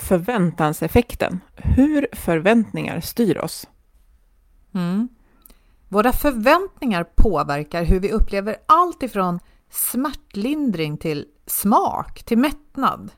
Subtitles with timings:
[0.00, 1.40] Förväntanseffekten.
[1.56, 3.68] Hur förväntningar styr oss.
[4.74, 5.08] Mm.
[5.88, 9.40] Våra förväntningar påverkar hur vi upplever allt ifrån
[9.70, 13.10] smärtlindring till smak, till mättnad.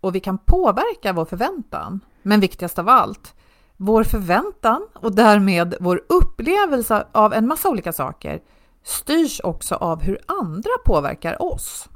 [0.00, 2.00] Och vi kan påverka vår förväntan.
[2.22, 3.34] Men viktigast av allt,
[3.76, 8.40] vår förväntan och därmed vår upplevelse av en massa olika saker
[8.82, 11.88] styrs också av hur andra påverkar oss.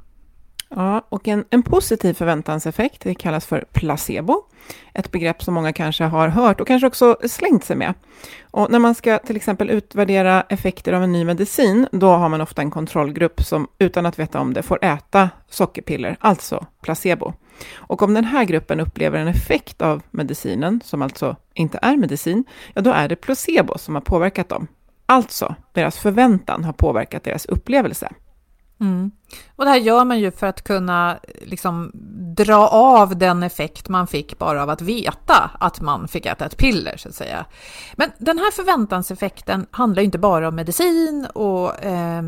[0.75, 4.43] Ja, och en, en positiv förväntanseffekt, det kallas för placebo.
[4.93, 7.93] Ett begrepp som många kanske har hört och kanske också slängt sig med.
[8.51, 12.41] Och när man ska till exempel utvärdera effekter av en ny medicin, då har man
[12.41, 17.33] ofta en kontrollgrupp som utan att veta om det får äta sockerpiller, alltså placebo.
[17.75, 22.43] Och om den här gruppen upplever en effekt av medicinen, som alltså inte är medicin,
[22.73, 24.67] ja då är det placebo som har påverkat dem.
[25.05, 28.11] Alltså, deras förväntan har påverkat deras upplevelse.
[28.81, 29.11] Mm.
[29.55, 31.91] Och det här gör man ju för att kunna liksom,
[32.37, 36.57] dra av den effekt man fick bara av att veta att man fick äta ett
[36.57, 37.45] piller, så att säga.
[37.95, 42.23] Men den här förväntanseffekten handlar ju inte bara om medicin och eh,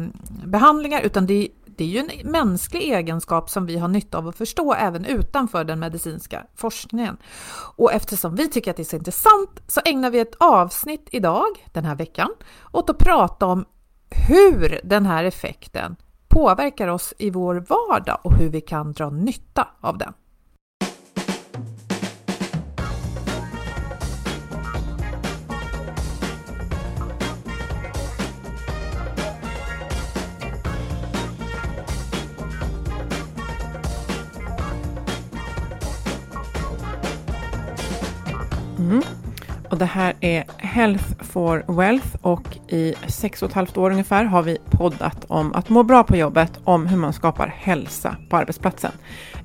[0.45, 4.37] behandlingar, utan det, det är ju en mänsklig egenskap som vi har nytta av att
[4.37, 7.17] förstå även utanför den medicinska forskningen.
[7.75, 11.69] Och eftersom vi tycker att det är så intressant så ägnar vi ett avsnitt idag,
[11.71, 12.29] den här veckan,
[12.71, 13.65] åt att prata om
[14.27, 15.95] hur den här effekten
[16.33, 20.13] påverkar oss i vår vardag och hur vi kan dra nytta av den.
[38.79, 39.01] Mm.
[39.69, 40.43] Och det här är
[40.73, 45.53] Health for Wealth och i sex och ett halvt år ungefär har vi poddat om
[45.53, 48.91] att må bra på jobbet, om hur man skapar hälsa på arbetsplatsen.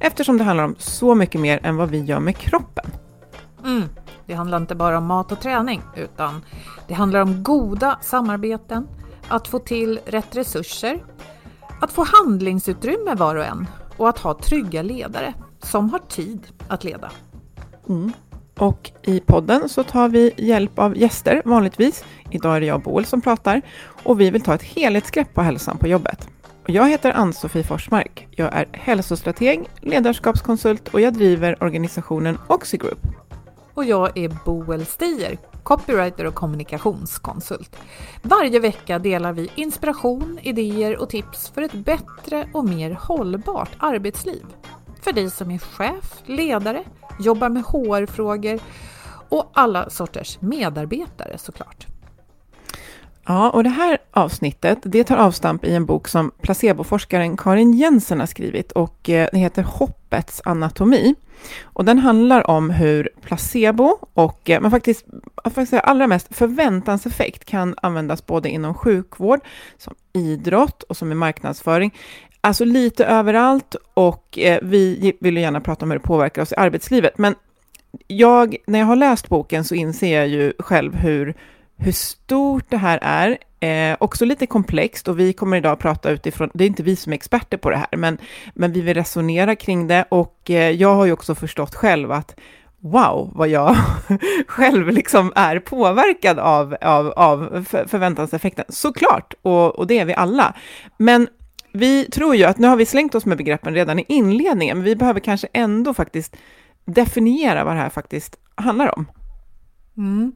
[0.01, 2.85] Eftersom det handlar om så mycket mer än vad vi gör med kroppen.
[3.65, 3.83] Mm.
[4.27, 6.45] Det handlar inte bara om mat och träning, utan
[6.89, 8.89] det handlar om goda samarbeten,
[9.29, 11.05] att få till rätt resurser,
[11.81, 13.67] att få handlingsutrymme var och en
[13.97, 17.11] och att ha trygga ledare som har tid att leda.
[17.89, 18.13] Mm.
[18.59, 22.05] Och i podden så tar vi hjälp av gäster vanligtvis.
[22.31, 23.63] Idag är det jag Boel som pratar
[24.03, 26.29] och vi vill ta ett helhetsgrepp på hälsan på jobbet.
[26.63, 28.29] Och jag heter Ann-Sofie Forsmark.
[28.31, 32.99] Jag är hälsostrateg, ledarskapskonsult och jag driver organisationen Oxigroup.
[33.75, 37.77] Och jag är Boel Stier, copywriter och kommunikationskonsult.
[38.23, 44.45] Varje vecka delar vi inspiration, idéer och tips för ett bättre och mer hållbart arbetsliv.
[45.09, 46.85] För dig som är chef, ledare,
[47.21, 48.61] jobbar med HR-frågor
[49.29, 51.87] och alla sorters medarbetare såklart.
[53.27, 58.21] Ja, och det här avsnittet, det tar avstamp i en bok som placeboforskaren Karin Jensen
[58.21, 61.15] har skrivit och eh, det heter Hoppets anatomi.
[61.63, 65.07] Och den handlar om hur placebo och, eh, men faktiskt,
[65.45, 69.41] faktiskt allra mest förväntanseffekt kan användas både inom sjukvård,
[69.79, 71.95] som idrott och som i marknadsföring.
[72.41, 76.53] Alltså lite överallt och eh, vi vill ju gärna prata om hur det påverkar oss
[76.53, 77.19] i arbetslivet.
[77.19, 77.35] Men
[78.07, 81.35] jag, när jag har läst boken så inser jag ju själv hur
[81.79, 86.11] hur stort det här är, eh, också lite komplext och vi kommer idag att prata
[86.11, 88.19] utifrån, det är inte vi som är experter på det här, men,
[88.55, 92.41] men vi vill resonera kring det och eh, jag har ju också förstått själv att
[92.81, 93.77] wow, vad jag
[94.47, 98.65] själv liksom är påverkad av, av, av förväntanseffekten.
[98.69, 100.55] Såklart, och, och det är vi alla.
[100.97, 101.29] Men
[101.79, 104.85] vi tror ju att nu har vi slängt oss med begreppen redan i inledningen, men
[104.85, 106.37] vi behöver kanske ändå faktiskt
[106.85, 109.07] definiera vad det här faktiskt handlar om.
[109.97, 110.33] Mm.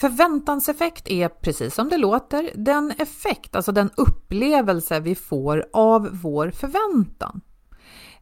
[0.00, 6.50] Förväntanseffekt är precis som det låter den effekt, alltså den upplevelse vi får av vår
[6.50, 7.40] förväntan.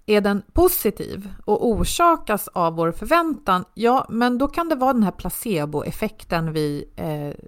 [0.06, 5.02] Är den positiv och orsakas av vår förväntan, ja, men då kan det vara den
[5.02, 7.44] här placeboeffekten vi, eh,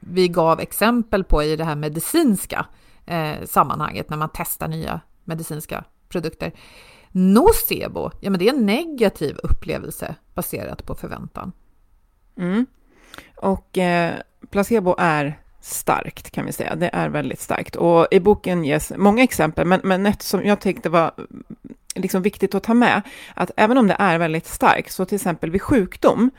[0.00, 2.66] vi gav exempel på i det här medicinska
[3.12, 6.52] eh, sammanhanget när man testar nya medicinska produkter.
[7.10, 11.52] Nocebo, ja men det är en negativ upplevelse baserat på förväntan.
[12.38, 12.66] Mm.
[13.36, 14.14] Och eh,
[14.50, 16.74] placebo är starkt kan vi säga.
[16.74, 17.76] Det är väldigt starkt.
[17.76, 21.44] Och i boken ges många exempel, men, men ett som jag tänkte var mm,
[21.94, 23.02] liksom viktigt att ta med,
[23.34, 26.30] att även om det är väldigt starkt, så till exempel vid sjukdom,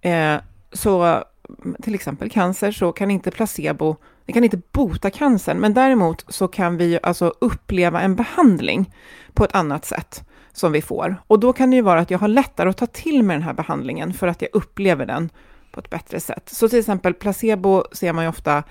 [0.00, 0.36] eh,
[0.72, 3.96] så mm, till exempel cancer, så kan inte placebo,
[4.30, 8.94] det kan inte bota cancern, men däremot så kan vi alltså uppleva en behandling
[9.34, 11.16] på ett annat sätt som vi får.
[11.26, 13.42] Och då kan det ju vara att jag har lättare att ta till mig den
[13.42, 15.30] här behandlingen för att jag upplever den
[15.72, 16.48] på ett bättre sätt.
[16.52, 18.62] Så till exempel placebo ser man ju ofta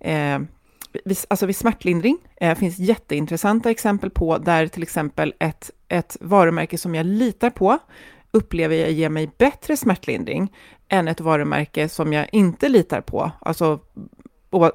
[0.00, 0.38] eh,
[1.04, 2.18] vid, alltså vid smärtlindring.
[2.40, 7.78] Eh, finns jätteintressanta exempel på där till exempel ett, ett varumärke som jag litar på
[8.30, 10.52] upplever jag ger mig bättre smärtlindring
[10.88, 13.80] än ett varumärke som jag inte litar på, alltså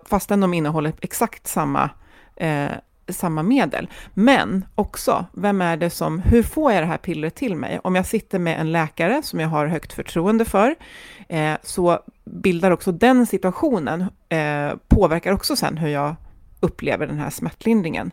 [0.10, 1.90] fastän de innehåller exakt samma
[2.36, 2.72] eh,
[3.08, 3.90] samma medel.
[4.14, 7.80] Men också, vem är det som, hur får jag det här pillret till mig?
[7.84, 10.76] Om jag sitter med en läkare som jag har högt förtroende för,
[11.30, 16.16] eh, så bildar också den situationen, eh, påverkar också sen hur jag
[16.60, 18.12] upplever den här smärtlindringen.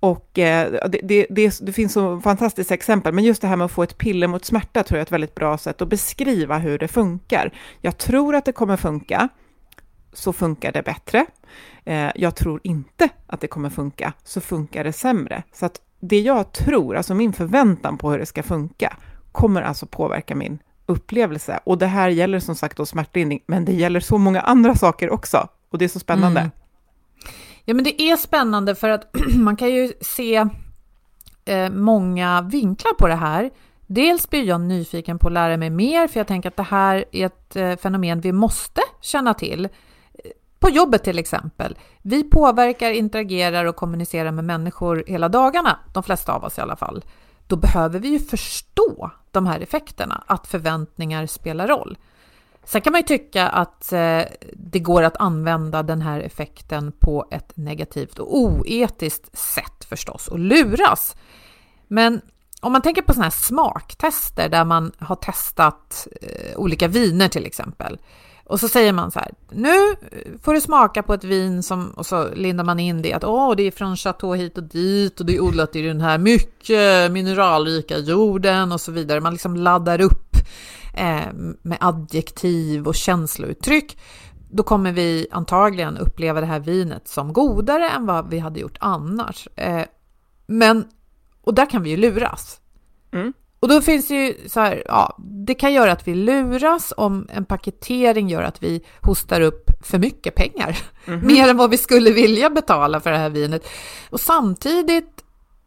[0.00, 3.64] Och eh, det, det, det, det, finns så fantastiska exempel, men just det här med
[3.64, 6.58] att få ett piller mot smärta tror jag är ett väldigt bra sätt att beskriva
[6.58, 7.52] hur det funkar.
[7.80, 9.28] Jag tror att det kommer funka,
[10.12, 11.26] så funkar det bättre.
[11.84, 15.42] Eh, jag tror inte att det kommer funka, så funkar det sämre.
[15.52, 18.96] Så att det jag tror, alltså min förväntan på hur det ska funka,
[19.32, 21.60] kommer alltså påverka min upplevelse.
[21.64, 25.10] Och det här gäller som sagt då smärtlindring, men det gäller så många andra saker
[25.10, 25.48] också.
[25.70, 26.40] Och det är så spännande.
[26.40, 26.50] Mm.
[27.64, 30.46] Ja, men det är spännande för att man kan ju se
[31.44, 33.50] eh, många vinklar på det här.
[33.86, 37.04] Dels blir jag nyfiken på att lära mig mer, för jag tänker att det här
[37.12, 39.68] är ett eh, fenomen vi måste känna till.
[40.60, 41.78] På jobbet till exempel.
[42.02, 46.76] Vi påverkar, interagerar och kommunicerar med människor hela dagarna, de flesta av oss i alla
[46.76, 47.04] fall.
[47.46, 51.98] Då behöver vi ju förstå de här effekterna, att förväntningar spelar roll.
[52.64, 54.22] Sen kan man ju tycka att eh,
[54.52, 60.38] det går att använda den här effekten på ett negativt och oetiskt sätt förstås och
[60.38, 61.16] luras.
[61.88, 62.20] Men
[62.60, 67.46] om man tänker på sådana här smaktester där man har testat eh, olika viner till
[67.46, 67.98] exempel
[68.50, 69.96] och så säger man så här, nu
[70.42, 73.56] får du smaka på ett vin som, och så lindar man in det att åh,
[73.56, 77.12] det är från Chateau hit och dit och det är odlat i den här mycket
[77.12, 79.20] mineralrika jorden och så vidare.
[79.20, 80.36] Man liksom laddar upp
[80.94, 81.32] eh,
[81.62, 83.98] med adjektiv och känslouttryck.
[84.50, 88.76] Då kommer vi antagligen uppleva det här vinet som godare än vad vi hade gjort
[88.80, 89.48] annars.
[89.56, 89.84] Eh,
[90.46, 90.84] men,
[91.40, 92.60] och där kan vi ju luras.
[93.12, 93.32] Mm.
[93.60, 97.28] Och då finns det ju så här, ja, det kan göra att vi luras om
[97.32, 100.78] en paketering gör att vi hostar upp för mycket pengar.
[101.06, 101.26] Mm -hmm.
[101.26, 103.68] Mer än vad vi skulle vilja betala för det här vinet.
[104.10, 105.24] Och samtidigt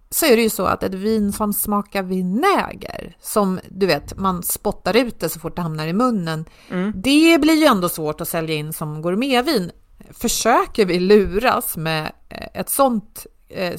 [0.09, 4.43] så är det ju så att ett vin som smakar vinäger, som du vet, man
[4.43, 6.91] spottar ut det så fort det hamnar i munnen, mm.
[6.95, 9.71] det blir ju ändå svårt att sälja in som gourmetvin.
[10.11, 12.11] Försöker vi luras med
[12.53, 13.73] ett sånt eh,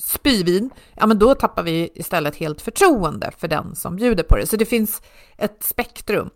[0.00, 4.46] spyvin, ja men då tappar vi istället helt förtroende för den som bjuder på det.
[4.46, 5.02] Så det finns
[5.36, 6.30] ett spektrum.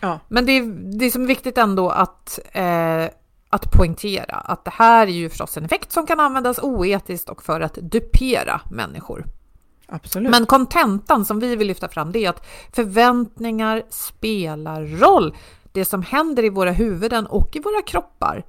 [0.00, 0.20] Ja.
[0.28, 0.62] Men det är,
[0.98, 3.04] det är som viktigt ändå att, eh,
[3.48, 7.42] att poängtera att det här är ju förstås en effekt som kan användas oetiskt och
[7.42, 9.24] för att dupera människor.
[9.86, 10.30] Absolut.
[10.30, 15.36] Men kontentan som vi vill lyfta fram det är att förväntningar spelar roll.
[15.72, 18.44] Det som händer i våra huvuden och i våra kroppar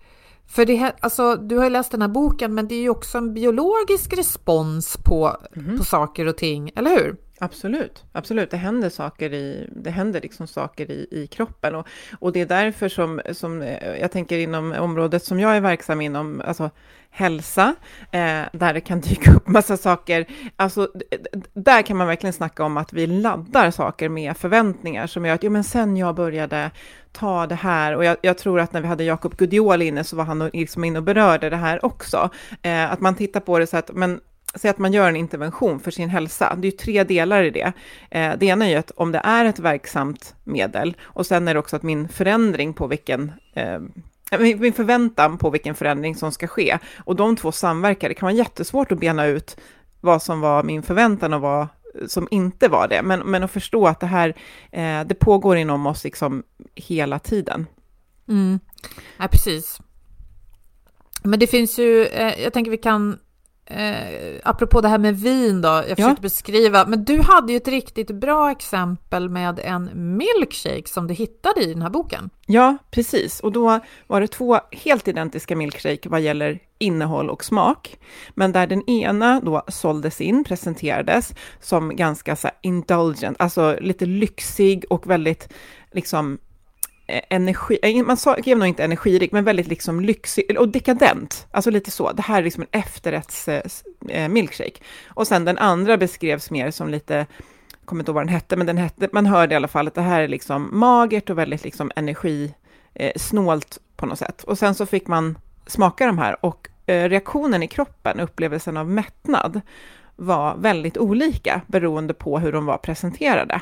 [0.48, 3.18] för det, alltså, du har ju läst den här boken, men det är ju också
[3.18, 5.78] en biologisk respons på, mm.
[5.78, 7.16] på saker och ting, eller hur?
[7.39, 8.51] Absolut, absolut.
[8.51, 11.75] Det händer saker i, det händer liksom saker i, i kroppen.
[11.75, 11.88] Och,
[12.20, 16.01] och det är därför som, som eh, jag tänker inom området som jag är verksam
[16.01, 16.70] inom, alltså
[17.10, 17.75] hälsa,
[18.12, 20.25] eh, där det kan dyka upp massa saker.
[20.56, 20.89] Alltså,
[21.54, 25.44] där kan man verkligen snacka om att vi laddar saker med förväntningar som gör att,
[25.44, 26.72] jo men sen jag började
[27.12, 30.15] ta det här, och jag, jag tror att när vi hade Jakob Gudiol inne så
[30.15, 32.30] var han liksom inne och berörde det här också,
[32.62, 34.20] eh, att man tittar på det så att, men
[34.55, 37.50] säg att man gör en intervention för sin hälsa, det är ju tre delar i
[37.50, 37.74] det.
[38.09, 41.53] Eh, det ena är ju att om det är ett verksamt medel, och sen är
[41.53, 43.79] det också att min förändring på vilken eh,
[44.39, 46.77] min förväntan på vilken förändring som ska ske.
[46.97, 49.57] Och de två samverkar, det kan vara jättesvårt att bena ut
[50.01, 51.67] vad som var min förväntan och vad
[52.07, 53.01] som inte var det.
[53.01, 54.35] Men, men att förstå att det här,
[54.71, 56.43] eh, det pågår inom oss liksom
[56.75, 57.67] hela tiden.
[58.27, 58.59] Mm.
[59.17, 59.79] Ja, precis.
[61.24, 63.19] Men det finns ju, eh, jag tänker vi kan
[63.67, 66.15] Eh, apropå det här med vin då, jag försökte ja.
[66.22, 71.63] beskriva, men du hade ju ett riktigt bra exempel med en milkshake som du hittade
[71.63, 72.29] i den här boken.
[72.45, 73.39] Ja, precis.
[73.39, 77.98] Och då var det två helt identiska milkshake vad gäller innehåll och smak,
[78.34, 84.86] men där den ena då såldes in, presenterades som ganska så indulgent, alltså lite lyxig
[84.89, 85.53] och väldigt
[85.91, 86.38] liksom
[87.07, 91.47] Eh, energi, eh, man skrev nog inte energirik, men väldigt liksom lyxig och dekadent.
[91.51, 92.12] Alltså lite så.
[92.12, 93.62] Det här är liksom en efterrätts eh,
[94.09, 94.81] eh milkshake.
[95.07, 98.55] Och sen den andra beskrevs mer som lite, jag kommer inte ihåg vad den hette,
[98.55, 101.38] men den hette, man hörde i alla fall att det här är liksom magert och
[101.38, 104.43] väldigt liksom energisnålt på något sätt.
[104.43, 109.62] Och sen så fick man smaka de här och reaktionen i kroppen, upplevelsen av mättnad,
[110.15, 113.62] var väldigt olika beroende på hur de var presenterade.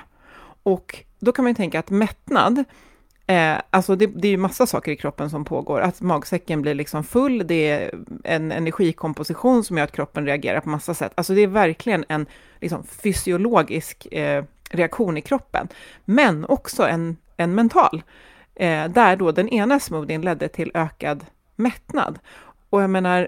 [0.63, 2.63] Och då kan man ju tänka att mättnad,
[3.27, 6.73] Eh, alltså det, det är ju massa saker i kroppen som pågår, att magsäcken blir
[6.73, 7.91] liksom full, det är
[8.23, 11.11] en energikomposition som gör att kroppen reagerar på massa sätt.
[11.15, 12.25] Alltså det är verkligen en
[12.61, 15.67] liksom, fysiologisk eh, reaktion i kroppen,
[16.05, 18.03] men också en, en mental,
[18.55, 21.25] eh, där då den ena smoothien ledde till ökad
[21.55, 22.19] mättnad.
[22.69, 23.27] Och jag menar,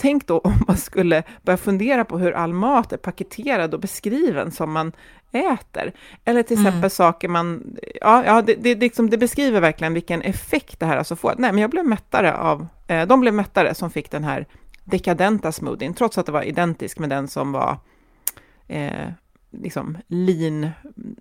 [0.00, 4.50] tänk då om man skulle börja fundera på hur all mat är paketerad och beskriven
[4.50, 4.92] som man
[5.32, 5.92] äter.
[6.24, 6.90] Eller till exempel mm.
[6.90, 11.16] saker man, ja, ja det, det, liksom, det, beskriver verkligen vilken effekt det här alltså
[11.16, 11.34] får.
[11.38, 14.46] Nej, men jag blev mättare av, eh, de blev mättare som fick den här
[14.84, 17.76] dekadenta smoothien, trots att det var identisk med den som var
[18.68, 19.08] eh,
[19.52, 20.70] liksom lean,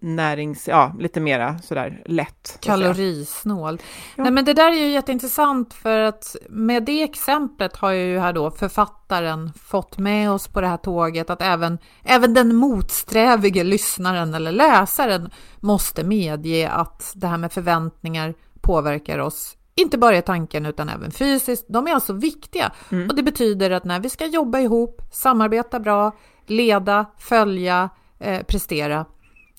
[0.01, 2.57] närings, ja, lite mera sådär lätt.
[2.62, 3.81] Kalorisnål.
[4.15, 4.24] Ja.
[4.24, 8.33] Nej, men det där är ju jätteintressant för att med det exemplet har ju här
[8.33, 14.33] då författaren fått med oss på det här tåget att även, även den motsträvige lyssnaren
[14.33, 20.65] eller läsaren måste medge att det här med förväntningar påverkar oss inte bara i tanken
[20.65, 21.65] utan även fysiskt.
[21.69, 23.09] De är alltså viktiga mm.
[23.09, 26.12] och det betyder att när vi ska jobba ihop, samarbeta bra,
[26.45, 27.89] leda, följa,
[28.20, 29.06] eh, prestera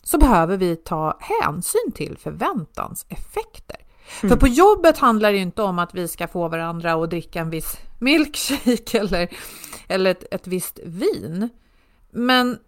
[0.03, 3.77] så behöver vi ta hänsyn till förväntanseffekter.
[4.23, 4.31] Mm.
[4.31, 7.51] För på jobbet handlar det inte om att vi ska få varandra att dricka en
[7.51, 9.29] viss milkshake eller,
[9.89, 11.49] eller ett, ett visst vin.
[12.11, 12.59] Men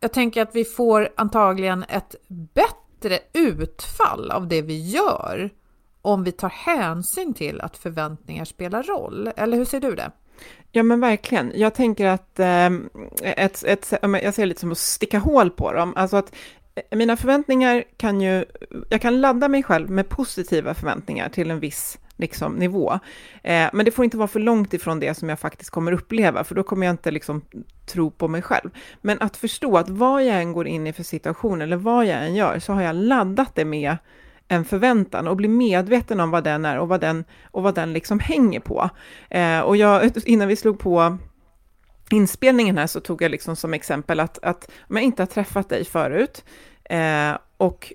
[0.00, 5.50] jag tänker att vi får antagligen ett bättre utfall av det vi gör
[6.02, 9.30] om vi tar hänsyn till att förväntningar spelar roll.
[9.36, 10.10] Eller hur ser du det?
[10.72, 11.52] Ja men verkligen.
[11.54, 12.70] Jag tänker att eh,
[13.22, 15.92] ett, ett, jag ser lite som att sticka hål på dem.
[15.96, 16.34] Alltså att
[16.74, 18.44] eh, mina förväntningar kan ju,
[18.88, 22.92] jag kan ladda mig själv med positiva förväntningar till en viss liksom, nivå.
[23.42, 26.44] Eh, men det får inte vara för långt ifrån det som jag faktiskt kommer uppleva,
[26.44, 27.42] för då kommer jag inte liksom
[27.86, 28.70] tro på mig själv.
[29.00, 32.24] Men att förstå att vad jag än går in i för situation, eller vad jag
[32.24, 33.96] än gör, så har jag laddat det med
[34.52, 37.92] en förväntan och bli medveten om vad den är och vad den, och vad den
[37.92, 38.90] liksom hänger på.
[39.30, 41.18] Eh, och jag, innan vi slog på
[42.10, 45.68] inspelningen här så tog jag liksom som exempel att, att om jag inte har träffat
[45.68, 46.44] dig förut
[46.84, 47.92] eh, och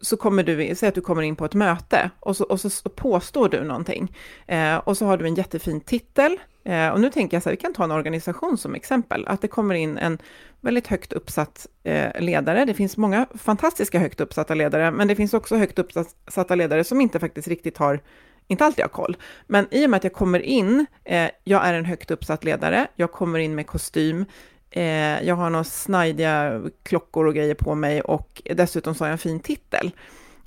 [0.00, 2.88] så kommer du, säg att du kommer in på ett möte och så, och så
[2.88, 7.36] påstår du någonting eh, och så har du en jättefin titel eh, och nu tänker
[7.36, 10.18] jag så här, vi kan ta en organisation som exempel, att det kommer in en
[10.64, 12.64] väldigt högt uppsatt eh, ledare.
[12.64, 17.00] Det finns många fantastiska högt uppsatta ledare, men det finns också högt uppsatta ledare som
[17.00, 18.00] inte faktiskt riktigt har
[18.48, 19.16] inte alltid har koll,
[19.46, 22.86] men i och med att jag kommer in, eh, jag är en högt uppsatt ledare,
[22.96, 24.24] jag kommer in med kostym,
[24.70, 29.12] eh, jag har några snajdiga klockor och grejer på mig och dessutom så har jag
[29.12, 29.90] en fin titel.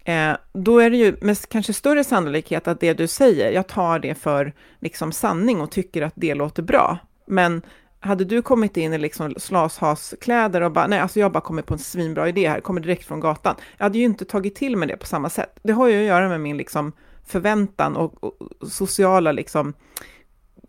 [0.06, 4.00] Eh, då är det ju med kanske större sannolikhet att det du säger, jag tar
[4.00, 6.98] det för liksom sanning och tycker att det låter bra.
[7.26, 7.62] Men
[8.00, 11.74] hade du kommit in i liksom slashaskläder och bara, nej, alltså jag bara kommer på
[11.74, 13.56] en svinbra idé här, kommer direkt från gatan.
[13.78, 15.60] Jag hade ju inte tagit till med det på samma sätt.
[15.64, 16.92] Det har ju att göra med min liksom
[17.26, 18.38] förväntan och, och
[18.70, 19.74] sociala liksom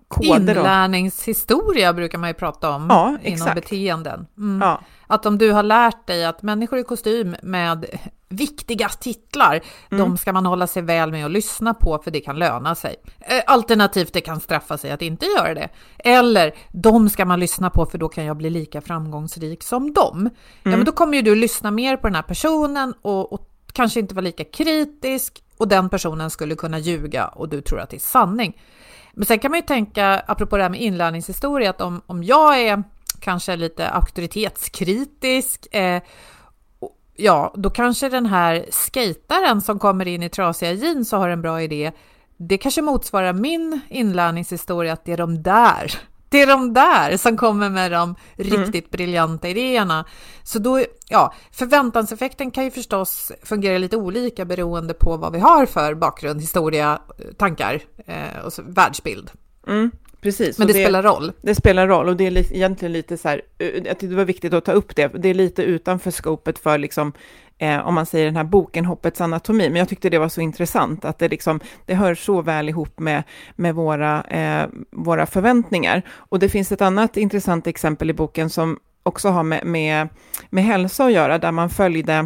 [0.08, 0.56] koder.
[0.56, 4.26] Inlärningshistoria brukar man ju prata om ja, inom beteenden.
[4.38, 4.60] Mm.
[4.60, 4.80] Ja.
[5.06, 7.86] Att om du har lärt dig att människor i kostym med
[8.28, 10.04] viktiga titlar, mm.
[10.04, 12.96] de ska man hålla sig väl med och lyssna på för det kan löna sig.
[13.20, 15.68] Eh, alternativt det kan straffa sig att inte göra det.
[15.98, 20.18] Eller de ska man lyssna på för då kan jag bli lika framgångsrik som dem.
[20.18, 20.32] Mm.
[20.62, 24.00] Ja, men då kommer ju du lyssna mer på den här personen och, och kanske
[24.00, 27.96] inte vara lika kritisk och den personen skulle kunna ljuga och du tror att det
[27.96, 28.60] är sanning.
[29.12, 32.60] Men sen kan man ju tänka, apropå det här med inlärningshistoria, att om, om jag
[32.60, 32.82] är
[33.20, 36.02] kanske lite auktoritetskritisk eh,
[37.18, 41.42] ja, då kanske den här skejtaren som kommer in i trasiga jeans och har en
[41.42, 41.92] bra idé,
[42.36, 45.92] det kanske motsvarar min inlärningshistoria, att det är de där,
[46.28, 48.62] det är de där som kommer med de mm.
[48.62, 50.04] riktigt briljanta idéerna.
[50.42, 55.66] Så då, ja, förväntanseffekten kan ju förstås fungera lite olika beroende på vad vi har
[55.66, 56.98] för bakgrund, historia,
[57.36, 59.30] tankar eh, och så, världsbild.
[59.66, 59.90] Mm.
[60.20, 60.58] Precis.
[60.58, 61.32] Men det, det, spelar roll.
[61.42, 64.52] Det spelar roll och det är li egentligen lite så här, jag det var viktigt
[64.52, 67.12] att ta upp det, det är lite utanför skopet för liksom,
[67.58, 70.40] eh, om man säger den här boken Hoppets anatomi, men jag tyckte det var så
[70.40, 73.22] intressant att det liksom, det hör så väl ihop med,
[73.56, 76.02] med våra, eh, våra förväntningar.
[76.08, 80.08] Och det finns ett annat intressant exempel i boken som också har med, med,
[80.50, 82.24] med hälsa att göra, där man följde Eh,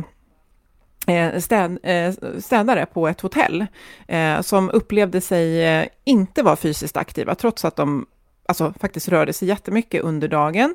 [1.06, 3.66] Eh, städ, eh, städare på ett hotell
[4.08, 8.06] eh, som upplevde sig inte vara fysiskt aktiva, trots att de
[8.46, 10.74] alltså, faktiskt rörde sig jättemycket under dagen.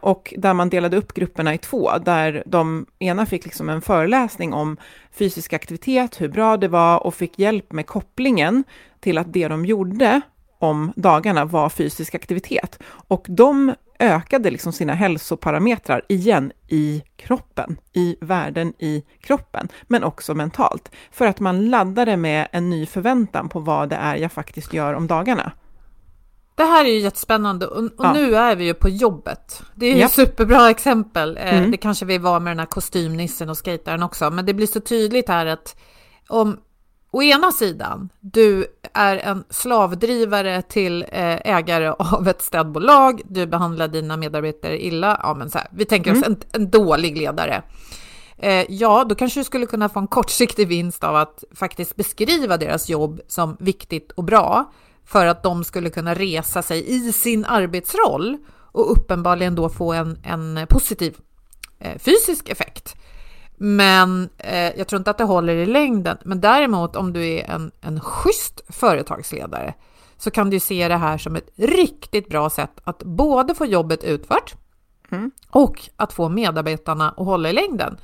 [0.00, 4.52] och där man delade upp grupperna i två, där de ena fick liksom en föreläsning
[4.52, 4.76] om
[5.12, 8.64] fysisk aktivitet, hur bra det var och fick hjälp med kopplingen
[9.00, 10.20] till att det de gjorde
[10.58, 12.78] om dagarna var fysisk aktivitet.
[13.08, 20.34] Och de ökade liksom sina hälsoparametrar igen i kroppen, i värden i kroppen, men också
[20.34, 20.90] mentalt.
[21.10, 24.94] För att man laddade med en ny förväntan på vad det är jag faktiskt gör
[24.94, 25.52] om dagarna.
[26.54, 28.12] Det här är ju jättespännande och, och ja.
[28.12, 29.62] nu är vi ju på jobbet.
[29.74, 30.08] Det är ju ja.
[30.08, 31.36] superbra exempel.
[31.36, 31.70] Eh, mm.
[31.70, 34.80] Det kanske vi var med den här kostymnissen och skejtaren också, men det blir så
[34.80, 35.76] tydligt här att
[36.28, 36.60] om
[37.12, 43.88] å ena sidan, du är en slavdrivare till eh, ägare av ett städbolag, du behandlar
[43.88, 46.32] dina medarbetare illa, ja men så här, vi tänker oss mm.
[46.32, 47.62] en, en, dålig ledare.
[48.38, 52.56] Eh, ja, då kanske du skulle kunna få en kortsiktig vinst av att faktiskt beskriva
[52.56, 54.72] deras jobb som viktigt och bra,
[55.04, 58.38] för att de skulle kunna resa sig i sin arbetsroll
[58.72, 61.16] och uppenbarligen då få en, en positiv
[61.78, 62.96] eh, fysisk effekt.
[63.64, 66.18] Men eh, jag tror inte att det håller i längden.
[66.24, 69.74] Men däremot om du är en, en schysst företagsledare
[70.18, 74.04] så kan du se det här som ett riktigt bra sätt att både få jobbet
[74.04, 74.54] utfört
[75.10, 75.30] mm.
[75.50, 77.96] och att få medarbetarna att hålla i längden.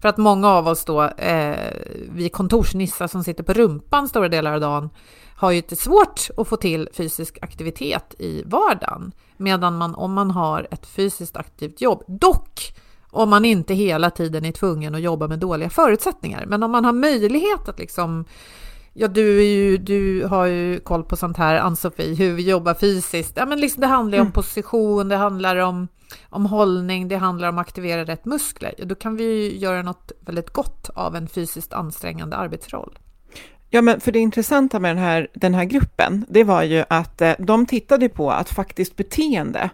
[0.00, 1.72] För att många av oss då, eh,
[2.12, 4.90] vi kontorsnissar som sitter på rumpan stora delar av dagen,
[5.36, 9.12] har ju lite svårt att få till fysisk aktivitet i vardagen.
[9.36, 12.74] Medan man, om man har ett fysiskt aktivt jobb, dock
[13.10, 16.46] om man inte hela tiden är tvungen att jobba med dåliga förutsättningar.
[16.46, 18.24] Men om man har möjlighet att liksom
[18.92, 23.32] Ja, du, ju, du har ju koll på sånt här, Ann-Sofie, hur vi jobbar fysiskt.
[23.36, 24.26] Ja, men liksom det handlar ju mm.
[24.26, 25.88] om position, det handlar om,
[26.28, 28.74] om hållning, det handlar om att aktivera rätt muskler.
[28.82, 32.98] Då kan vi ju göra något väldigt gott av en fysiskt ansträngande arbetsroll.
[33.70, 37.20] Ja, men för det intressanta med den här, den här gruppen, det var ju att
[37.20, 39.70] eh, de tittade på att faktiskt beteende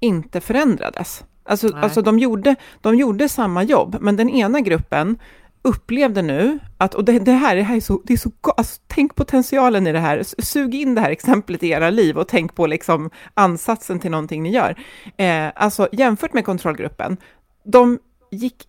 [0.00, 1.24] inte förändrades.
[1.48, 5.18] Alltså, alltså de, gjorde, de gjorde samma jobb, men den ena gruppen
[5.66, 8.80] upplevde nu att, och det, det här, det här är så, det är så alltså,
[8.86, 12.54] tänk potentialen i det här, sug in det här exemplet i era liv och tänk
[12.54, 14.76] på liksom ansatsen till någonting ni gör.
[15.16, 17.16] Eh, alltså jämfört med kontrollgruppen,
[17.64, 17.98] de
[18.30, 18.68] gick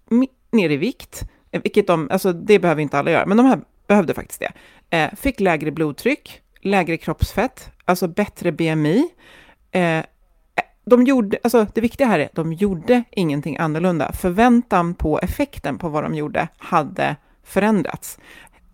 [0.51, 3.59] ner i vikt, eh, vilket de, alltså det behöver inte alla göra, men de här
[3.87, 4.51] behövde faktiskt det.
[4.97, 9.09] Eh, fick lägre blodtryck, lägre kroppsfett, alltså bättre BMI,
[9.71, 10.03] eh,
[10.89, 14.11] de gjorde, alltså det viktiga här är, de gjorde ingenting annorlunda.
[14.13, 18.19] Förväntan på effekten på vad de gjorde hade förändrats.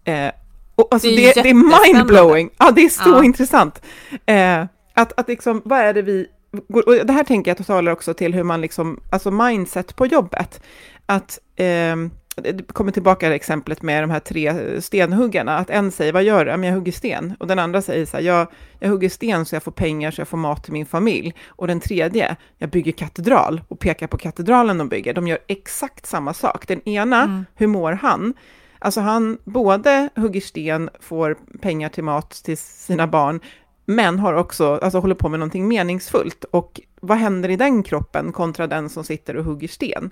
[0.03, 0.31] Eh,
[0.75, 2.49] och alltså det, är, är mindblowing.
[2.57, 3.23] Ja, det är så ja.
[3.23, 3.81] intressant.
[4.25, 6.27] Eh, att, att liksom, vad är det vi...
[6.73, 10.61] Och det här tänker jag talar också till hur man liksom, alltså mindset på jobbet.
[11.05, 11.95] Att eh,
[12.35, 16.45] det kommer tillbaka till exemplet med de här tre stenhuggarna, att en säger vad gör
[16.45, 16.65] du?
[16.65, 17.33] jag hugger sten.
[17.39, 18.47] Och den andra säger så här, jag,
[18.79, 21.33] jag hugger sten så jag får pengar så jag får mat till min familj.
[21.47, 25.13] Och den tredje, jag bygger katedral och pekar på katedralen de bygger.
[25.13, 26.67] De gör exakt samma sak.
[26.67, 27.45] Den ena, mm.
[27.55, 28.33] hur mår han?
[28.79, 33.39] Alltså han både hugger sten, får pengar till mat till sina barn,
[33.85, 36.43] men har också, alltså håller på med någonting meningsfullt.
[36.43, 40.09] Och vad händer i den kroppen kontra den som sitter och hugger sten?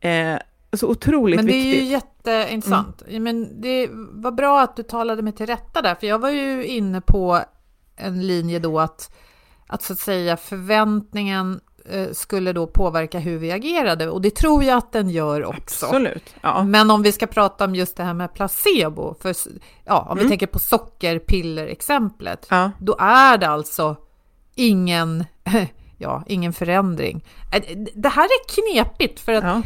[0.00, 0.36] Eh,
[0.76, 1.46] så otroligt viktigt.
[1.46, 1.80] Men det viktigt.
[1.80, 3.02] är ju jätteintressant.
[3.08, 3.22] Mm.
[3.22, 6.66] Men det var bra att du talade mig till rätta där, för jag var ju
[6.66, 7.40] inne på
[7.96, 9.14] en linje då att,
[9.66, 14.64] att så att säga förväntningen eh, skulle då påverka hur vi agerade och det tror
[14.64, 15.86] jag att den gör också.
[15.86, 16.34] Absolut.
[16.40, 16.64] Ja.
[16.64, 19.34] Men om vi ska prata om just det här med placebo, för
[19.84, 20.24] ja, om mm.
[20.24, 22.70] vi tänker på sockerpiller-exemplet, ja.
[22.78, 23.96] då är det alltså
[24.54, 25.24] ingen,
[25.98, 27.24] ja, ingen förändring.
[27.94, 29.62] Det här är knepigt för att ja.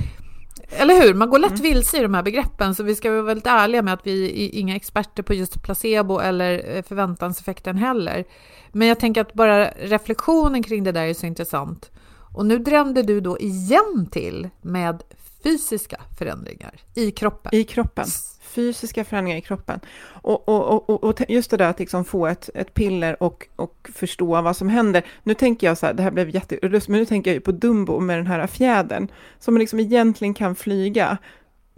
[0.70, 1.14] Eller hur?
[1.14, 1.62] Man går lätt mm.
[1.62, 4.59] vilse i de här begreppen, så vi ska vara väldigt ärliga med att vi är
[4.59, 8.24] inga experter på just placebo eller eh, förväntanseffekten heller.
[8.72, 11.90] Men jag tänker att bara reflektionen kring det där är så intressant.
[12.35, 15.02] Och nu drämde du då igen till med
[15.42, 17.55] fysiska förändringar i kroppen.
[17.55, 18.07] I kroppen.
[18.56, 19.80] Fysiska förändringar i kroppen.
[20.22, 23.88] Och, och, och, och just det där att liksom få ett, ett piller och, och
[23.94, 25.02] förstå vad som händer.
[25.22, 27.52] Nu tänker jag så här, det här blev jättelust, men nu tänker jag ju på
[27.52, 31.18] Dumbo med den här fjädern, som liksom egentligen kan flyga.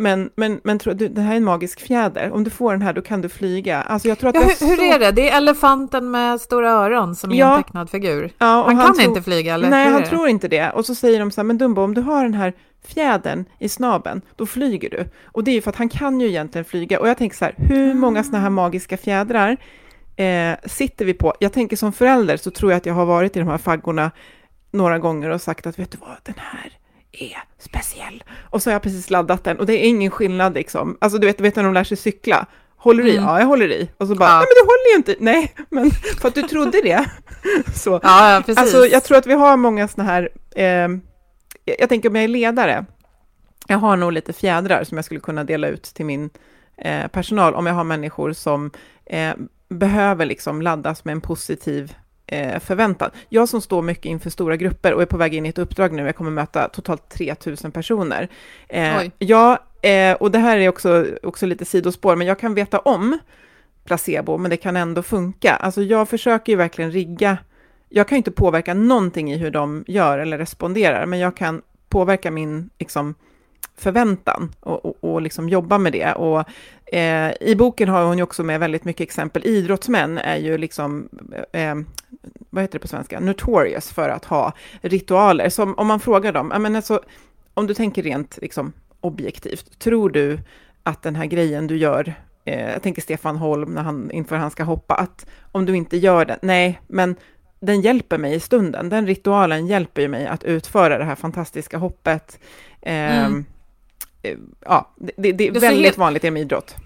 [0.00, 2.30] Men, men, men tro, det här är en magisk fjäder.
[2.30, 3.82] Om du får den här, då kan du flyga.
[3.82, 4.66] Alltså jag tror att ja, hur, så...
[4.66, 5.12] hur, är det?
[5.12, 7.56] Det är elefanten med stora öron som är ja.
[7.56, 8.32] en tecknad figur.
[8.38, 9.04] Ja, han, han, kan tro...
[9.04, 9.70] inte flyga, eller?
[9.70, 10.70] Nej, han tror inte det.
[10.70, 12.52] Och så säger de så här, men Dumbo, om du har den här
[12.86, 15.08] fjädern i snaben, då flyger du.
[15.24, 17.00] Och det är ju för att han kan ju egentligen flyga.
[17.00, 19.56] Och jag tänker så här, hur många sådana här magiska fjädrar
[20.16, 21.34] eh, sitter vi på?
[21.40, 24.10] Jag tänker som förälder så tror jag att jag har varit i de här faggorna
[24.70, 26.72] några gånger och sagt att vet du vad, den här
[27.12, 28.24] är speciell.
[28.50, 30.98] Och så har jag precis laddat den och det är ingen skillnad liksom.
[31.00, 32.46] Alltså du vet, du vet när de lär sig cykla.
[32.76, 33.22] Håller du mm.
[33.22, 33.26] i?
[33.26, 33.90] Ja, jag håller i.
[33.98, 34.38] Och så bara, ja.
[34.38, 37.10] nej men du håller ju inte Nej, men för att du trodde det.
[37.74, 38.00] så.
[38.02, 38.58] Ja, precis.
[38.58, 40.88] Alltså jag tror att vi har många sådana här, eh,
[41.78, 42.84] jag tänker om jag är ledare,
[43.68, 46.30] jag har nog lite fjädrar som jag skulle kunna dela ut till min
[46.76, 48.70] eh, personal om jag har människor som
[49.06, 49.34] eh,
[49.68, 51.94] behöver liksom laddas med en positiv
[52.26, 53.10] eh, förväntan.
[53.28, 55.92] Jag som står mycket inför stora grupper och är på väg in i ett uppdrag
[55.92, 58.28] nu, jag kommer möta totalt 3000 personer.
[58.68, 62.78] Eh, ja, eh, och det här är också, också lite sidospår, men jag kan veta
[62.78, 63.18] om
[63.84, 65.54] placebo, men det kan ändå funka.
[65.54, 67.38] Alltså jag försöker ju verkligen rigga,
[67.88, 71.62] jag kan ju inte påverka någonting i hur de gör eller responderar, men jag kan
[71.88, 73.14] påverka min liksom,
[73.76, 76.12] förväntan och, och, och liksom jobba med det.
[76.12, 76.44] Och,
[76.94, 79.46] eh, I boken har hon ju också med väldigt mycket exempel.
[79.46, 81.08] Idrottsmän är ju liksom,
[81.52, 81.76] eh, eh
[82.50, 85.48] vad heter det på svenska, notorious för att ha ritualer.
[85.48, 87.02] Som om man frågar dem, men alltså,
[87.54, 90.38] om du tänker rent liksom, objektivt, tror du
[90.82, 94.50] att den här grejen du gör, eh, jag tänker Stefan Holm när han, inför han
[94.50, 97.16] ska hoppa, att om du inte gör den, nej, men
[97.60, 98.88] den hjälper mig i stunden.
[98.88, 102.38] Den ritualen hjälper ju mig att utföra det här fantastiska hoppet.
[102.82, 103.44] Eh, mm.
[104.22, 105.98] Eh, ja, det, det är väldigt helt...
[105.98, 106.76] vanligt inom idrott.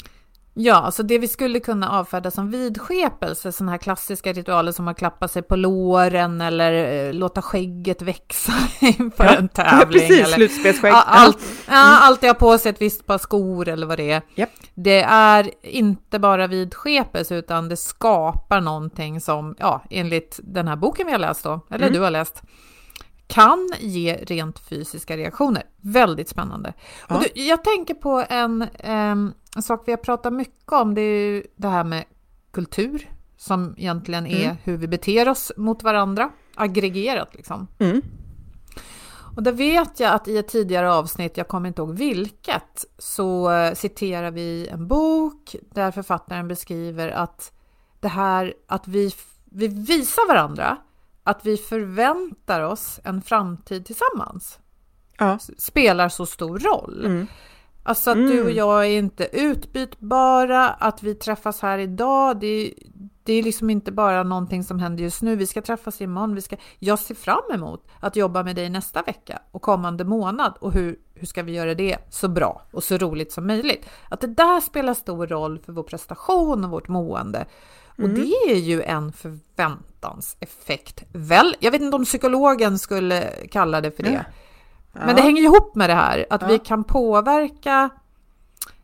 [0.55, 4.99] Ja, alltså det vi skulle kunna avfärda som vidskepelse, sådana här klassiska ritualer som att
[4.99, 6.73] klappa sig på låren eller
[7.07, 10.01] eh, låta skägget växa inför ja, en tävling.
[10.01, 10.93] Precis, eller, slutspelsskägg.
[10.93, 14.23] Ja, allt, ja, alltid ha på sig ett visst par skor eller vad det är.
[14.37, 14.51] Yep.
[14.75, 21.07] Det är inte bara vidskepelse utan det skapar någonting som, ja, enligt den här boken
[21.07, 21.93] vi har läst då, eller mm.
[21.93, 22.43] du har läst,
[23.33, 25.62] kan ge rent fysiska reaktioner.
[25.81, 26.73] Väldigt spännande.
[27.09, 27.16] Ja.
[27.16, 31.31] Och du, jag tänker på en, en, sak vi har pratat mycket om, det är
[31.31, 32.05] ju det här med
[32.51, 34.57] kultur, som egentligen är mm.
[34.64, 37.66] hur vi beter oss mot varandra, aggregerat liksom.
[37.79, 38.03] Mm.
[39.37, 43.51] Och där vet jag att i ett tidigare avsnitt, jag kommer inte ihåg vilket, så
[43.51, 47.53] eh, citerar vi en bok där författaren beskriver att
[48.01, 49.14] det här att vi,
[49.45, 50.79] vi visar varandra
[51.25, 54.59] att vi förväntar oss en framtid tillsammans
[55.19, 55.39] ja.
[55.59, 57.05] spelar så stor roll.
[57.05, 57.27] Mm.
[57.85, 58.31] Alltså att mm.
[58.31, 62.75] du och jag är inte utbytbara, att vi träffas här idag, det,
[63.25, 65.37] det är liksom inte bara någonting som händer just nu.
[65.37, 66.35] Vi ska träffas imorgon.
[66.35, 70.55] Vi ska, jag ser fram emot att jobba med dig nästa vecka och kommande månad
[70.61, 73.87] och hur, hur ska vi göra det så bra och så roligt som möjligt?
[74.09, 77.47] Att det där spelar stor roll för vår prestation och vårt mående.
[77.98, 78.14] Och mm.
[78.14, 81.05] det är ju en förväntanseffekt.
[81.12, 84.24] Väl, jag vet inte om psykologen skulle kalla det för det.
[84.92, 85.00] Ja.
[85.07, 86.48] Men det hänger ihop med det här, att ja.
[86.48, 87.90] vi kan påverka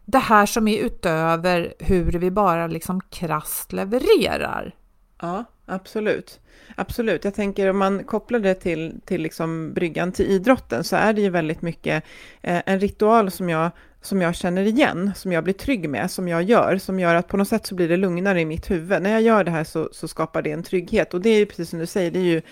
[0.04, 4.74] det här som är utöver hur vi bara liksom krast levererar.
[5.20, 6.40] Ja, absolut.
[6.76, 7.24] Absolut.
[7.24, 11.20] Jag tänker om man kopplar det till, till liksom bryggan till idrotten så är det
[11.20, 12.04] ju väldigt mycket
[12.42, 16.28] eh, en ritual som jag som jag känner igen, som jag blir trygg med, som
[16.28, 19.02] jag gör, som gör att på något sätt så blir det lugnare i mitt huvud.
[19.02, 21.46] När jag gör det här så, så skapar det en trygghet och det är ju
[21.46, 22.42] precis som du säger, det är ju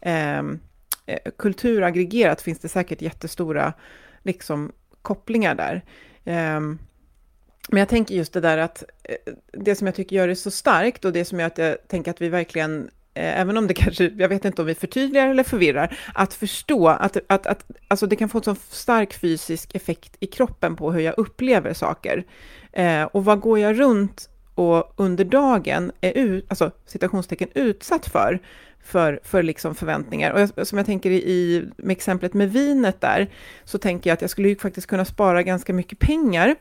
[0.00, 0.58] ehm,
[1.06, 3.72] eh, kulturaggregerat finns det säkert jättestora
[4.22, 5.84] liksom, kopplingar där.
[6.24, 6.60] Eh,
[7.68, 10.50] men jag tänker just det där att eh, det som jag tycker gör det så
[10.50, 13.74] starkt och det som gör att jag tänker att vi verkligen Eh, även om det
[13.74, 18.06] kanske, jag vet inte om vi förtydligar eller förvirrar, att förstå att, att, att alltså
[18.06, 22.24] det kan få en så stark fysisk effekt i kroppen på hur jag upplever saker.
[22.72, 28.40] Eh, och vad går jag runt och under dagen är ut, alltså citationstecken utsatt för,
[28.86, 30.30] för, för liksom förväntningar.
[30.30, 33.30] Och jag, som jag tänker i, med exemplet med vinet där,
[33.64, 36.54] så tänker jag att jag skulle ju faktiskt kunna spara ganska mycket pengar.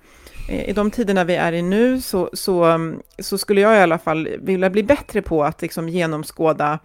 [0.49, 2.79] Eh, I de tiderna vi är i nu så, så,
[3.19, 6.79] så skulle jag i alla fall vilja bli bättre på att liksom genomskåda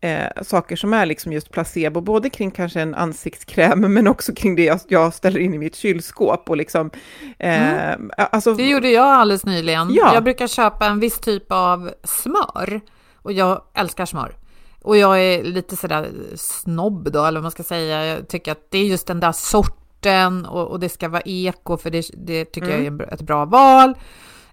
[0.00, 4.56] eh, saker som är liksom just placebo, både kring kanske en ansiktskräm, men också kring
[4.56, 6.50] det jag, jag ställer in i mitt kylskåp.
[6.50, 6.90] Och liksom,
[7.38, 8.10] eh, mm.
[8.16, 9.94] alltså, det gjorde jag alldeles nyligen.
[9.94, 10.14] Ja.
[10.14, 12.80] Jag brukar köpa en viss typ av smör,
[13.22, 14.34] och jag älskar smör.
[14.82, 18.06] Och jag är lite sådär snobb då, eller vad man ska säga.
[18.06, 21.76] Jag tycker att det är just den där sorten och, och det ska vara eko,
[21.76, 22.84] för det, det tycker mm.
[22.84, 23.94] jag är ett bra val.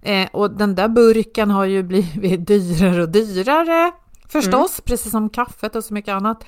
[0.02, 3.92] Eh, och den där burken har ju blivit dyrare och dyrare
[4.28, 4.86] förstås, mm.
[4.86, 6.46] precis som kaffet och så mycket annat.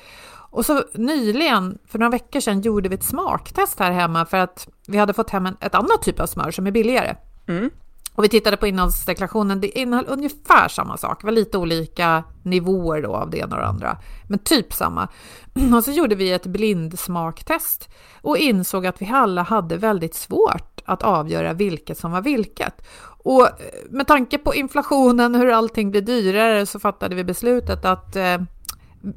[0.50, 4.68] Och så nyligen, för några veckor sedan, gjorde vi ett smaktest här hemma för att
[4.88, 7.16] vi hade fått hem en, ett annat typ av smör som är billigare.
[7.48, 7.70] Mm.
[8.18, 13.02] Och vi tittade på innehållsdeklarationen, det innehöll ungefär samma sak, det var lite olika nivåer
[13.02, 15.08] då av det ena och det andra, men typ samma.
[15.76, 17.90] Och så gjorde vi ett blindsmaktest
[18.22, 22.88] och insåg att vi alla hade väldigt svårt att avgöra vilket som var vilket.
[23.24, 23.52] Och eh,
[23.90, 28.38] med tanke på inflationen, hur allting blir dyrare, så fattade vi beslutet att eh,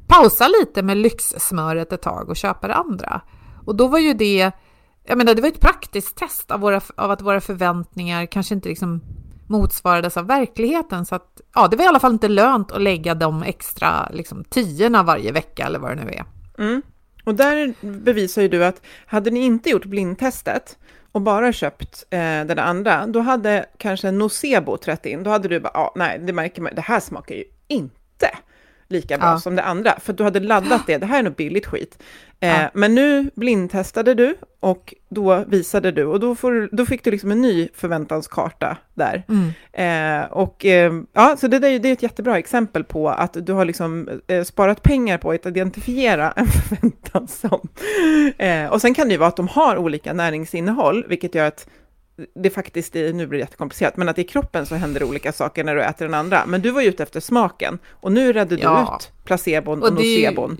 [0.07, 3.21] pausa lite med lyxsmöret ett tag och köpa det andra.
[3.65, 4.51] Och då var ju det,
[5.03, 8.69] jag menar, det var ett praktiskt test av, våra, av att våra förväntningar kanske inte
[8.69, 9.01] liksom
[9.47, 11.05] motsvarades av verkligheten.
[11.05, 14.43] Så att, ja, det var i alla fall inte lönt att lägga de extra liksom,
[14.43, 16.25] tiorna varje vecka eller vad det nu är.
[16.57, 16.81] Mm.
[17.23, 20.77] Och där bevisar ju du att hade ni inte gjort blindtestet
[21.11, 25.23] och bara köpt eh, den andra, då hade kanske nocebo trätt in.
[25.23, 28.37] Då hade du bara, ah, nej, det märker man, det här smakar ju inte
[28.91, 29.39] lika bra ja.
[29.39, 32.03] som det andra, för du hade laddat det, det här är nog billigt skit.
[32.39, 32.69] Eh, ja.
[32.73, 37.31] Men nu blindtestade du och då visade du och då, får, då fick du liksom
[37.31, 39.23] en ny förväntanskarta där.
[39.29, 40.23] Mm.
[40.23, 43.53] Eh, och eh, ja, så det, där, det är ett jättebra exempel på att du
[43.53, 47.67] har liksom eh, sparat pengar på att identifiera en förväntan som.
[48.37, 51.67] Eh, och sen kan det ju vara att de har olika näringsinnehåll, vilket gör att
[52.35, 55.63] det faktiskt, är, nu blir det jättekomplicerat, men att i kroppen så händer olika saker
[55.63, 56.45] när du äter den andra.
[56.45, 58.99] Men du var ju ute efter smaken och nu redde du ja.
[58.99, 60.57] ut placebon och, och nocebon.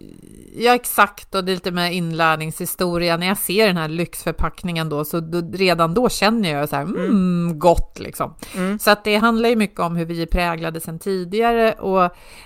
[0.55, 3.17] Ja, exakt, och det är lite med inlärningshistoria.
[3.17, 6.83] När jag ser den här lyxförpackningen då, så då, redan då känner jag så här,
[6.83, 8.35] mm, mm gott liksom.
[8.55, 8.79] Mm.
[8.79, 11.73] Så att det handlar ju mycket om hur vi är präglade sedan tidigare.
[11.73, 12.01] Och,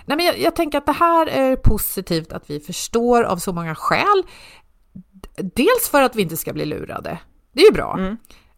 [0.05, 3.53] nej, men jag, jag tänker att det här är positivt att vi förstår av så
[3.53, 4.23] många skäl.
[5.55, 7.19] Dels för att vi inte ska bli lurade.
[7.53, 7.95] Det är ju bra.
[7.99, 8.17] Mm.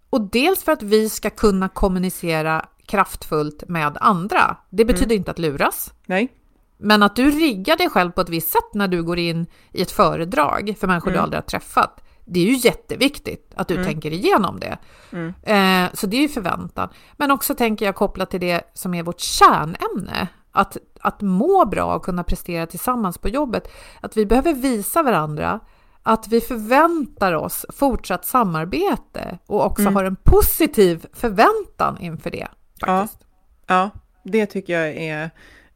[0.09, 4.57] Och dels för att vi ska kunna kommunicera kraftfullt med andra.
[4.69, 5.17] Det betyder mm.
[5.17, 5.93] inte att luras.
[6.05, 6.33] Nej.
[6.77, 9.81] Men att du riggar dig själv på ett visst sätt när du går in i
[9.81, 11.17] ett föredrag för människor mm.
[11.17, 12.03] du aldrig har träffat.
[12.25, 13.85] Det är ju jätteviktigt att du mm.
[13.85, 14.77] tänker igenom det.
[15.11, 15.33] Mm.
[15.43, 16.89] Eh, så det är ju förväntan.
[17.17, 20.27] Men också tänker jag kopplat till det som är vårt kärnämne.
[20.51, 23.71] Att, att må bra och kunna prestera tillsammans på jobbet.
[24.01, 25.59] Att vi behöver visa varandra
[26.07, 29.95] att vi förväntar oss fortsatt samarbete och också mm.
[29.95, 32.47] har en positiv förväntan inför det.
[32.85, 33.19] Faktiskt.
[33.67, 35.23] Ja, ja, det tycker jag är,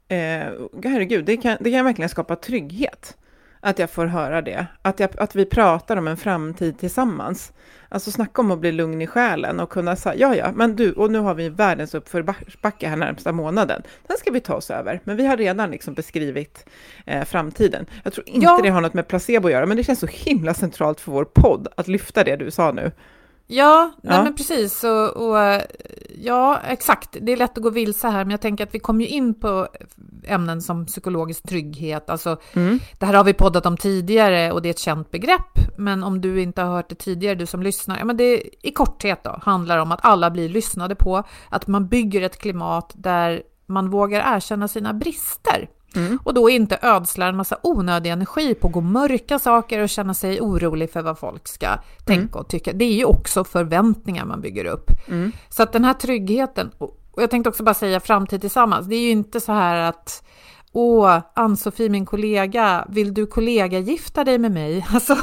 [0.08, 3.18] eh, herregud, det kan, det kan verkligen skapa trygghet.
[3.60, 7.54] Att jag får höra det, att, jag, att vi pratar om en framtid tillsammans.
[7.94, 10.92] Alltså snacka om att bli lugn i själen och kunna säga, ja ja, men du,
[10.92, 13.84] och nu har vi världens uppförsbacke här närmsta månaden.
[14.08, 16.66] Den ska vi ta oss över, men vi har redan liksom beskrivit
[17.06, 17.86] eh, framtiden.
[18.04, 18.60] Jag tror inte ja.
[18.64, 21.26] det har något med placebo att göra, men det känns så himla centralt för vår
[21.26, 22.92] podd att lyfta det du sa nu.
[23.48, 24.24] Ja, nej ja.
[24.24, 24.84] men precis.
[24.84, 25.62] Och, och,
[26.22, 27.18] ja, exakt.
[27.22, 29.40] Det är lätt att gå vilse här, men jag tänker att vi kommer ju in
[29.40, 29.68] på
[30.24, 32.10] ämnen som psykologisk trygghet.
[32.10, 32.80] Alltså, mm.
[33.00, 35.78] Det här har vi poddat om tidigare och det är ett känt begrepp.
[35.78, 38.72] Men om du inte har hört det tidigare, du som lyssnar, ja, men det i
[38.72, 43.44] korthet då, handlar om att alla blir lyssnade på, att man bygger ett klimat där
[43.66, 45.70] man vågar erkänna sina brister.
[45.96, 46.20] Mm.
[46.24, 50.14] Och då inte ödslar en massa onödig energi på att gå mörka saker och känna
[50.14, 51.80] sig orolig för vad folk ska mm.
[52.06, 52.74] tänka och tycka.
[52.74, 54.92] Det är ju också förväntningar man bygger upp.
[55.08, 55.32] Mm.
[55.50, 59.02] Så att den här tryggheten, och jag tänkte också bara säga framtid tillsammans, det är
[59.02, 60.24] ju inte så här att
[60.74, 64.86] Åh, Ann-Sofie, min kollega, vill du kollega gifta dig med mig?
[64.94, 65.18] Alltså,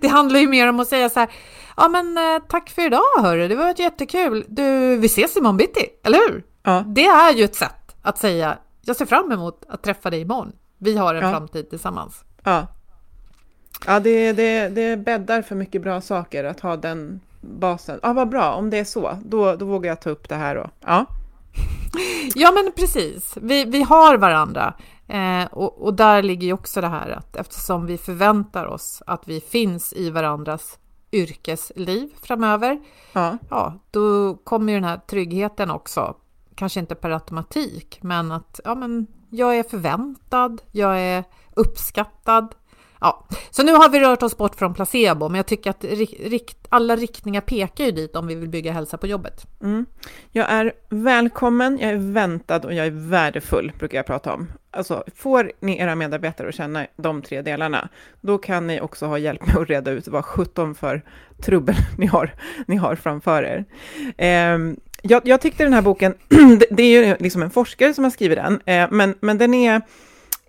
[0.00, 1.30] det handlar ju mer om att säga så här,
[1.76, 4.44] ja men eh, tack för idag hörru, det var jättekul.
[4.48, 6.44] Du, vi ses imorgon bitti, eller hur?
[6.62, 6.84] Ja.
[6.86, 10.52] Det är ju ett sätt att säga, jag ser fram emot att träffa dig imorgon.
[10.78, 11.30] Vi har en ja.
[11.30, 12.24] framtid tillsammans.
[12.44, 12.66] Ja,
[13.86, 18.00] ja det, det, det bäddar för mycket bra saker att ha den basen.
[18.02, 20.54] Ja, vad bra, om det är så, då, då vågar jag ta upp det här
[20.54, 20.70] då.
[20.80, 21.06] Ja,
[22.34, 23.36] ja men precis.
[23.40, 24.74] Vi, vi har varandra.
[25.08, 29.28] Eh, och, och där ligger ju också det här att eftersom vi förväntar oss att
[29.28, 30.78] vi finns i varandras
[31.12, 32.80] yrkesliv framöver,
[33.12, 33.38] ja.
[33.50, 36.16] ja, då kommer ju den här tryggheten också
[36.54, 42.54] kanske inte per automatik, men att ja, men jag är förväntad, jag är uppskattad.
[43.00, 45.84] Ja, så nu har vi rört oss bort från placebo, men jag tycker att
[46.20, 49.46] rikt, alla riktningar pekar ju dit om vi vill bygga hälsa på jobbet.
[49.62, 49.86] Mm.
[50.30, 54.52] Jag är välkommen, jag är väntad och jag är värdefull, brukar jag prata om.
[54.70, 57.88] Alltså, får ni era medarbetare att känna de tre delarna,
[58.20, 61.02] då kan ni också ha hjälp med att reda ut vad 17 för
[61.42, 62.34] trubbel ni har,
[62.66, 63.64] ni har framför er.
[64.16, 64.58] Eh,
[65.08, 66.14] jag, jag, tyckte den här boken,
[66.70, 69.82] det, är ju liksom en forskare som har skrivit den, eh, men, men den är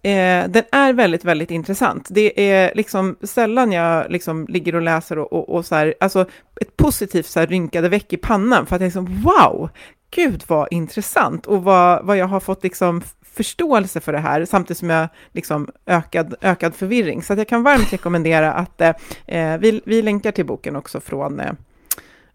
[0.06, 2.08] Eh, den är väldigt, väldigt intressant.
[2.10, 6.26] Det är liksom sällan jag liksom ligger och läser och, och, och så här, alltså
[6.62, 9.70] ett positivt så här rynkade väck i pannan för att jag liksom wow,
[10.15, 13.02] gud vad intressant och vad, vad jag har fått liksom
[13.36, 17.24] förståelse för det här, samtidigt som jag liksom ökad, ökad förvirring.
[17.24, 18.94] Så jag kan varmt rekommendera att eh,
[19.28, 21.54] eh, vi, vi länkar till boken också från, eh,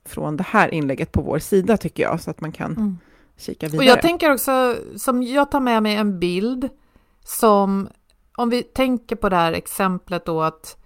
[0.04, 2.98] från det här inlägget på vår sida, tycker jag, så att man kan mm.
[3.36, 3.78] kika vidare.
[3.78, 6.68] Och jag tänker också, som jag tar med mig en bild
[7.24, 7.88] som,
[8.36, 10.76] om vi tänker på det här exemplet då att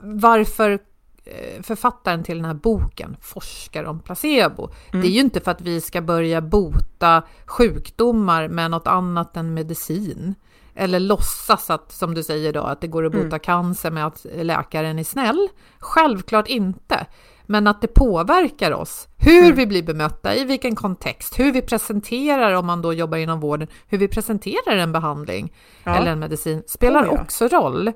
[0.00, 0.78] varför
[1.24, 4.70] eh, författaren till den här boken forskar om placebo.
[4.92, 5.02] Mm.
[5.02, 9.54] Det är ju inte för att vi ska börja bota sjukdomar med något annat än
[9.54, 10.34] medicin.
[10.74, 13.40] Eller låtsas att, som du säger då, att det går att bota mm.
[13.40, 15.48] cancer med att läkaren är snäll.
[15.78, 17.06] Självklart inte
[17.50, 19.08] men att det påverkar oss.
[19.16, 19.56] Hur mm.
[19.56, 23.68] vi blir bemötta, i vilken kontext, hur vi presenterar, om man då jobbar inom vården,
[23.86, 25.52] hur vi presenterar en behandling
[25.84, 25.96] ja.
[25.96, 27.22] eller en medicin spelar oh, ja.
[27.22, 27.92] också roll.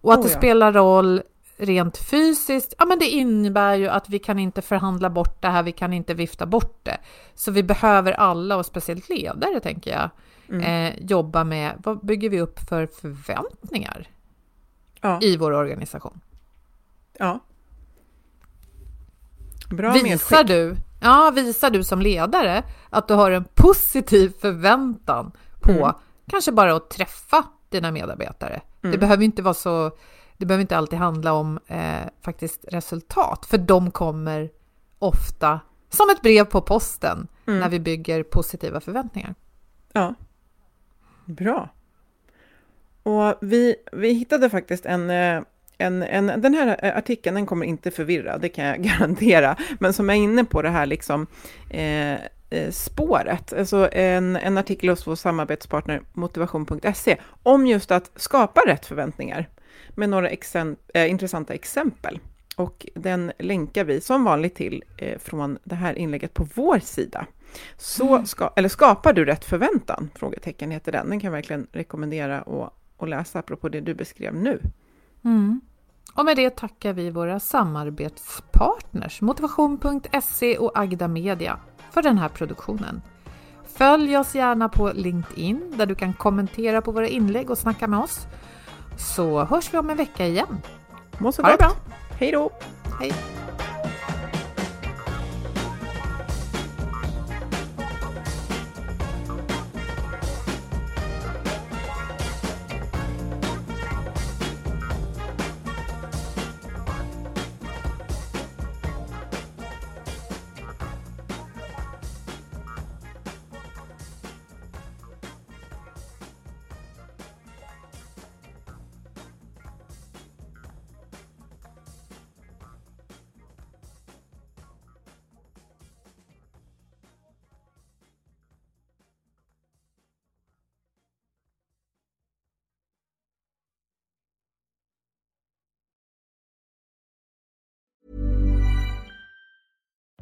[0.00, 0.38] Och att oh, det ja.
[0.38, 1.22] spelar roll
[1.56, 5.62] rent fysiskt, ja men det innebär ju att vi kan inte förhandla bort det här,
[5.62, 6.98] vi kan inte vifta bort det.
[7.34, 10.10] Så vi behöver alla, och speciellt ledare tänker jag,
[10.48, 10.62] mm.
[10.62, 14.08] eh, jobba med vad bygger vi upp för förväntningar
[15.20, 16.20] i vår organisation.
[17.18, 17.40] Ja,
[19.70, 25.72] Bra visar du, ja, visar du som ledare att du har en positiv förväntan på
[25.72, 25.92] mm.
[26.30, 28.60] kanske bara att träffa dina medarbetare.
[28.82, 28.92] Mm.
[28.92, 29.90] Det behöver inte vara så,
[30.36, 34.50] det behöver inte alltid handla om eh, faktiskt resultat, för de kommer
[34.98, 37.60] ofta som ett brev på posten mm.
[37.60, 39.34] när vi bygger positiva förväntningar.
[39.92, 40.14] Ja,
[41.24, 41.68] bra.
[43.02, 45.42] Och vi, vi hittade faktiskt en, eh,
[45.80, 49.92] en, en, den här eh, artikeln den kommer inte förvirra, det kan jag garantera, men
[49.92, 51.26] som är inne på det här liksom,
[51.70, 52.14] eh,
[52.50, 58.86] eh, spåret, alltså en, en artikel hos vår samarbetspartner motivation.se om just att skapa rätt
[58.86, 59.48] förväntningar
[59.94, 62.18] med några exem äh, intressanta exempel.
[62.56, 67.26] Och den länkar vi som vanligt till eh, från det här inlägget på vår sida.
[67.76, 68.26] Så mm.
[68.26, 70.10] ska, eller skapar du rätt förväntan?
[70.14, 71.10] Frågetecken heter den.
[71.10, 74.60] Den kan jag verkligen rekommendera att, att läsa apropå det du beskrev nu.
[75.24, 75.60] Mm.
[76.14, 81.58] Och med det tackar vi våra samarbetspartners Motivation.se och Agda Media
[81.90, 83.02] för den här produktionen.
[83.74, 88.00] Följ oss gärna på LinkedIn där du kan kommentera på våra inlägg och snacka med
[88.00, 88.26] oss.
[88.96, 90.62] Så hörs vi om en vecka igen.
[91.18, 91.58] Må så ha gott!
[91.58, 91.72] bra!
[92.18, 92.50] Hej då!
[93.00, 93.39] Hej!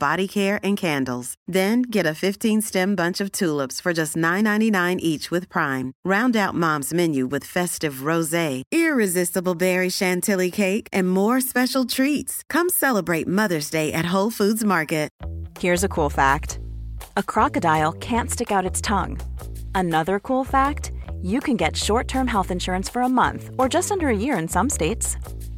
[0.00, 1.34] body care and candles.
[1.46, 5.92] Then get a 15 stem bunch of tulips for just $9.99 each with Prime.
[6.04, 12.42] Round out mom's menu with festive rose, irresistible berry chantilly cake, and more special treats.
[12.48, 15.10] Come celebrate Mother's Day at Whole Foods Market.
[15.60, 16.58] Here's a cool fact
[17.16, 19.20] a crocodile can't stick out its tongue.
[19.74, 20.92] Another cool fact
[21.22, 24.38] you can get short term health insurance for a month or just under a year
[24.38, 25.16] in some states.